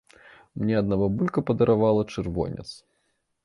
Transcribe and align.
Мне 0.61 0.73
адна 0.81 0.95
бабулька 1.03 1.39
падаравала 1.51 2.09
чырвонец. 2.17 2.69